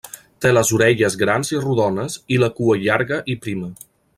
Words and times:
Té 0.45 0.53
les 0.53 0.71
orelles 0.77 1.17
grans 1.23 1.53
i 1.55 1.61
rodones 1.67 2.17
i 2.37 2.41
la 2.45 2.51
cua 2.61 2.81
llarga 2.87 3.21
i 3.35 3.41
prima. 3.45 3.71